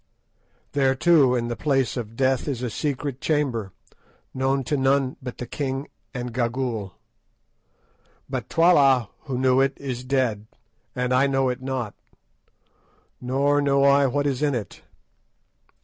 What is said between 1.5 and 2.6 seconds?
Place of Death